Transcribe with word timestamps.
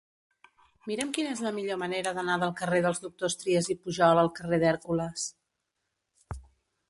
Mira'm 0.91 1.09
quina 1.17 1.33
és 1.33 1.41
la 1.47 1.51
millor 1.57 1.77
manera 1.81 2.13
d'anar 2.19 2.37
del 2.43 2.55
carrer 2.61 2.79
dels 2.87 3.03
Doctors 3.05 3.37
Trias 3.41 3.69
i 3.73 3.77
Pujol 3.83 4.21
al 4.23 4.31
carrer 4.39 4.61
d'Hèrcules. 4.63 5.27